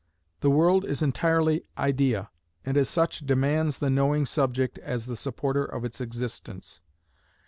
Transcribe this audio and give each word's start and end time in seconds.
The 0.39 0.49
world 0.49 0.83
is 0.83 1.03
entirely 1.03 1.63
idea, 1.77 2.31
and 2.65 2.75
as 2.75 2.89
such 2.89 3.19
demands 3.19 3.77
the 3.77 3.91
knowing 3.91 4.25
subject 4.25 4.79
as 4.79 5.05
the 5.05 5.15
supporter 5.15 5.63
of 5.63 5.85
its 5.85 6.01
existence. 6.01 6.81